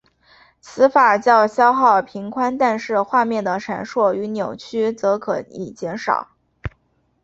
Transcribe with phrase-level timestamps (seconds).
[0.61, 6.29] 此法较消耗频宽但是画面的闪烁与扭曲则可以减少。